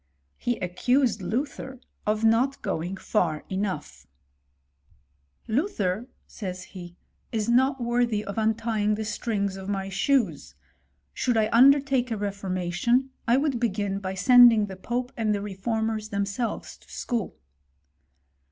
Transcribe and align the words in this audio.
He 0.39 0.57
accused 0.57 1.21
Luther 1.21 1.79
of 2.07 2.23
not 2.23 2.63
going 2.63 2.97
far 2.97 3.43
enoughi;" 3.51 4.07
Luther, 5.47 6.07
says 6.25 6.63
he," 6.63 6.95
is 7.31 7.47
not 7.47 7.79
worthy 7.79 8.25
of 8.25 8.39
untying 8.39 8.95
the 8.95 9.05
strings 9.05 9.57
of 9.57 9.69
my 9.69 9.89
shoes: 9.89 10.55
should 11.13 11.37
I 11.37 11.49
undertake 11.53 12.09
a 12.09 12.15
reformatioQ^ 12.17 13.09
I 13.27 13.37
would 13.37 13.59
begin 13.59 13.99
by 13.99 14.15
sending 14.15 14.65
the 14.65 14.75
pope 14.75 15.11
and 15.15 15.35
the 15.35 15.39
reformeni 15.39 16.09
themselves 16.09 16.77
to 16.77 16.91
school." 16.91 17.35